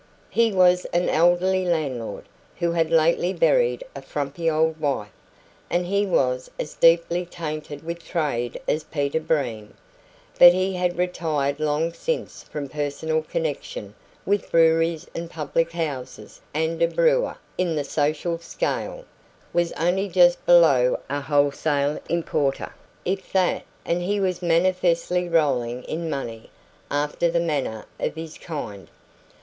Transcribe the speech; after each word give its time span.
He 0.31 0.51
was 0.51 0.85
an 0.85 1.09
elderly 1.09 1.63
landlord, 1.63 2.25
who 2.57 2.71
had 2.71 2.89
lately 2.89 3.33
buried 3.33 3.83
a 3.95 4.01
frumpy 4.01 4.49
old 4.49 4.79
wife, 4.79 5.11
and 5.69 5.85
he 5.85 6.07
was 6.07 6.49
as 6.59 6.73
deeply 6.73 7.23
tainted 7.23 7.83
with 7.83 8.03
trade 8.03 8.59
as 8.67 8.83
Peter 8.83 9.19
Breen; 9.19 9.75
but 10.39 10.53
he 10.55 10.73
had 10.73 10.97
retired 10.97 11.59
long 11.59 11.93
since 11.93 12.41
from 12.41 12.67
personal 12.67 13.21
connection 13.21 13.93
with 14.25 14.49
breweries 14.49 15.05
and 15.13 15.29
public 15.29 15.71
houses 15.73 16.41
and 16.51 16.81
a 16.81 16.87
brewer, 16.87 17.35
in 17.55 17.75
the 17.75 17.83
social 17.83 18.39
scale, 18.39 19.05
was 19.53 19.71
only 19.73 20.09
just 20.09 20.43
below 20.47 20.99
a 21.11 21.21
wholesale 21.21 21.99
importer, 22.09 22.73
if 23.05 23.31
that 23.33 23.61
and 23.85 24.01
he 24.01 24.19
was 24.19 24.41
manifestly 24.41 25.29
rolling 25.29 25.83
in 25.83 26.09
money, 26.09 26.49
after 26.89 27.29
the 27.29 27.39
manner 27.39 27.85
of 27.99 28.15
his 28.15 28.39
kind. 28.39 28.87